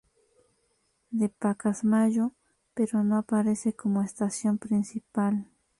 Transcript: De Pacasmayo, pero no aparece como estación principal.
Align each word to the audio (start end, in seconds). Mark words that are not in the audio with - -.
De 1.11 1.29
Pacasmayo, 1.29 2.31
pero 2.73 3.03
no 3.03 3.17
aparece 3.17 3.73
como 3.73 4.01
estación 4.01 4.57
principal. 4.57 5.45